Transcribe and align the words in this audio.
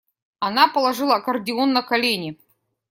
Она 0.39 0.67
положила 0.67 1.17
аккордеон 1.17 1.73
на 1.73 1.83
колени 1.83 2.39